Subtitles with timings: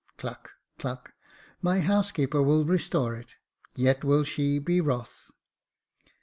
[0.17, 1.11] {Cluck, cluck.^
[1.61, 3.35] My housekeeper will restore it;
[3.75, 5.29] yet will she be wroth.